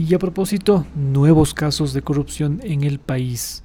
[0.00, 3.62] Y a propósito, nuevos casos de corrupción en el país.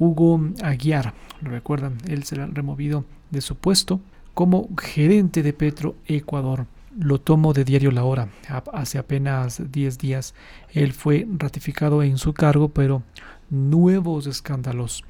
[0.00, 4.00] Hugo Aguiar, lo recuerdan, él será removido de su puesto
[4.34, 6.66] como gerente de Petro Ecuador.
[6.98, 8.30] Lo tomo de diario La Hora.
[8.72, 10.34] Hace apenas 10 días
[10.72, 13.04] él fue ratificado en su cargo, pero
[13.48, 15.04] nuevos escándalos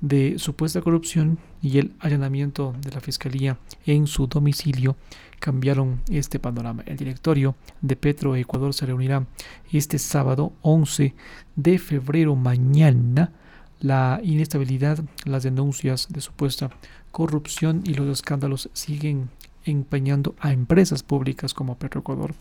[0.00, 4.96] de supuesta corrupción y el allanamiento de la Fiscalía en su domicilio
[5.38, 6.82] cambiaron este panorama.
[6.86, 9.26] El directorio de Petro Ecuador se reunirá
[9.72, 11.14] este sábado 11
[11.56, 13.32] de febrero mañana.
[13.80, 16.70] La inestabilidad, las denuncias de supuesta
[17.10, 19.30] corrupción y los escándalos siguen
[19.64, 22.34] empeñando a empresas públicas como Petroecuador.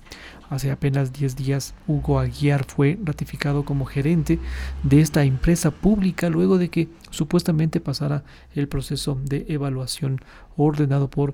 [0.49, 4.39] Hace apenas 10 días, Hugo Aguiar fue ratificado como gerente
[4.83, 8.23] de esta empresa pública luego de que supuestamente pasara
[8.55, 10.19] el proceso de evaluación
[10.57, 11.33] ordenado por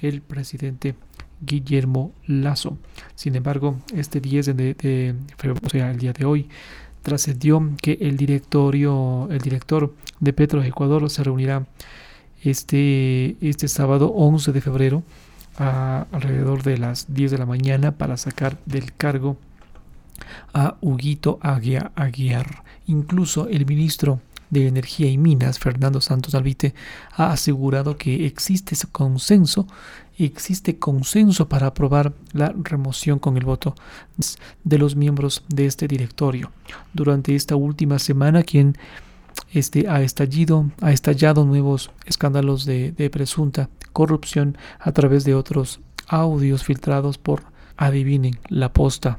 [0.00, 0.94] el presidente
[1.40, 2.78] Guillermo Lazo.
[3.14, 6.48] Sin embargo, este 10 de, febrero, o sea, el día de hoy,
[7.02, 11.66] trascendió que el directorio, el director de Petroecuador se reunirá
[12.50, 15.02] este, este sábado 11 de febrero
[15.58, 19.36] a alrededor de las 10 de la mañana para sacar del cargo
[20.52, 22.64] a Huguito Aguiar.
[22.86, 26.74] Incluso el ministro de Energía y Minas, Fernando Santos Alvite,
[27.12, 29.66] ha asegurado que existe ese consenso,
[30.18, 33.74] existe consenso para aprobar la remoción con el voto
[34.64, 36.52] de los miembros de este directorio.
[36.92, 38.76] Durante esta última semana, quien
[39.52, 46.64] este, ha, estallido, ha estallado nuevos escándalos de, presunta corrupción a través de otros audios
[46.64, 47.42] filtrados por,
[47.76, 49.18] adivinen, la posta.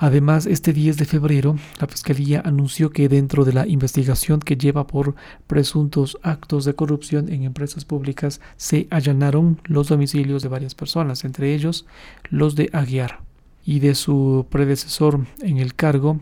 [0.00, 4.86] Además, este 10 de febrero, la Fiscalía anunció que dentro de la investigación que lleva
[4.86, 5.16] por
[5.48, 11.52] presuntos actos de corrupción en empresas públicas, se allanaron los domicilios de varias personas, entre
[11.52, 11.84] ellos
[12.30, 13.22] los de Aguiar
[13.64, 16.20] y de su predecesor en el cargo,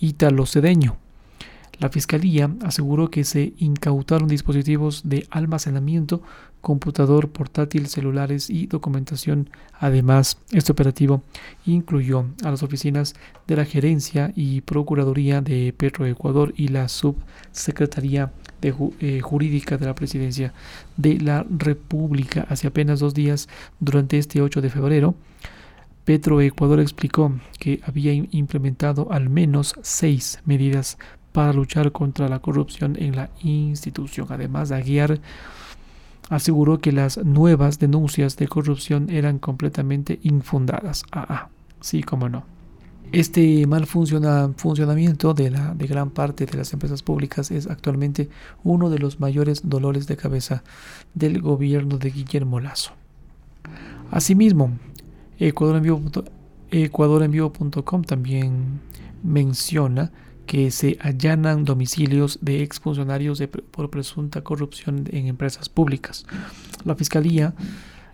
[0.00, 1.01] Ítalo Cedeño.
[1.82, 6.22] La Fiscalía aseguró que se incautaron dispositivos de almacenamiento,
[6.60, 9.50] computador portátil, celulares y documentación.
[9.80, 11.24] Además, este operativo
[11.66, 13.14] incluyó a las oficinas
[13.48, 19.96] de la Gerencia y Procuraduría de Petroecuador y la Subsecretaría de, eh, Jurídica de la
[19.96, 20.54] Presidencia
[20.96, 23.48] de la República hace apenas dos días,
[23.80, 25.16] durante este 8 de febrero.
[26.04, 30.96] Petroecuador explicó que había implementado al menos seis medidas
[31.32, 34.28] para luchar contra la corrupción en la institución.
[34.30, 35.20] Además, Aguiar
[36.28, 41.04] aseguró que las nuevas denuncias de corrupción eran completamente infundadas.
[41.12, 41.48] Ah, ah
[41.80, 42.44] sí, como no.
[43.12, 48.30] Este mal funcionamiento de, la, de gran parte de las empresas públicas es actualmente
[48.64, 50.64] uno de los mayores dolores de cabeza
[51.12, 52.92] del gobierno de Guillermo Lazo.
[54.10, 54.70] Asimismo,
[55.38, 58.80] EcuadorEnvivo.com también
[59.22, 60.10] menciona
[60.46, 66.26] que se allanan domicilios de exfuncionarios por presunta corrupción en empresas públicas.
[66.84, 67.54] La Fiscalía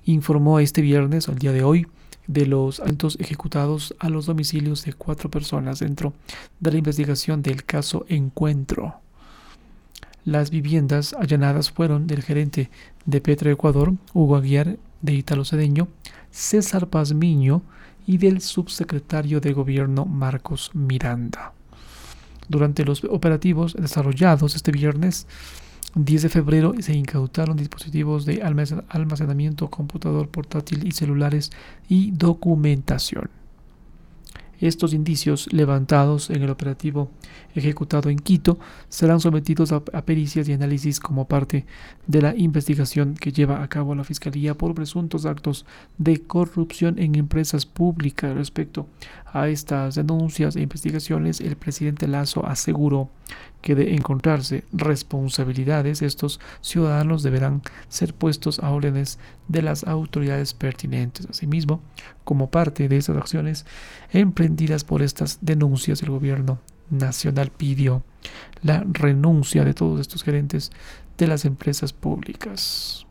[0.04, 1.86] informó este viernes, al día de hoy,
[2.26, 6.12] de los actos ejecutados a los domicilios de cuatro personas dentro
[6.60, 9.00] de la investigación del caso Encuentro.
[10.24, 12.70] Las viviendas allanadas fueron del gerente
[13.06, 15.88] de Petroecuador, Hugo Aguiar, de Italo Cedeño,
[16.30, 17.62] César Pazmiño
[18.06, 21.54] y del subsecretario de Gobierno Marcos Miranda.
[22.48, 25.26] Durante los operativos desarrollados este viernes
[25.94, 31.50] 10 de febrero se incautaron dispositivos de almacenamiento, computador portátil y celulares
[31.88, 33.30] y documentación.
[34.60, 37.10] Estos indicios levantados en el operativo
[37.54, 38.58] ejecutado en Quito
[38.88, 41.64] serán sometidos a, pericias y análisis como parte
[42.06, 45.64] de la investigación que lleva a cabo la Fiscalía por presuntos actos
[45.98, 48.34] de corrupción en empresas públicas.
[48.34, 48.86] Respecto
[49.32, 53.10] a estas denuncias e investigaciones, el presidente Lazo aseguró
[53.60, 59.18] que de encontrarse responsabilidades, estos ciudadanos deberán ser puestos a órdenes
[59.48, 61.26] de las autoridades pertinentes.
[61.28, 61.80] Asimismo,
[62.24, 63.66] como parte de esas acciones
[64.12, 68.02] emprendidas por estas denuncias, el gobierno nacional pidió
[68.62, 70.70] la renuncia de todos estos gerentes
[71.16, 73.07] de las empresas públicas.